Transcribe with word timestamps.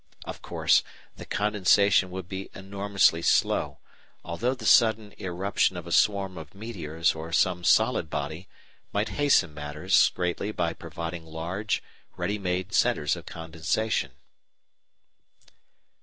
Of 0.25 0.41
course 0.41 0.81
the 1.17 1.27
condensation 1.27 2.09
would 2.09 2.27
be 2.27 2.49
enormously 2.55 3.21
slow, 3.21 3.77
although 4.25 4.55
the 4.55 4.65
sudden 4.65 5.13
irruption 5.19 5.77
of 5.77 5.85
a 5.85 5.91
swarm 5.91 6.39
of 6.39 6.55
meteors 6.55 7.13
or 7.13 7.31
some 7.31 7.63
solid 7.63 8.09
body 8.09 8.47
might 8.91 9.09
hasten 9.09 9.53
matters 9.53 10.09
greatly 10.15 10.51
by 10.51 10.73
providing 10.73 11.23
large, 11.27 11.83
ready 12.17 12.39
made 12.39 12.73
centres 12.73 13.15
of 13.15 13.27
condensation. 13.27 14.13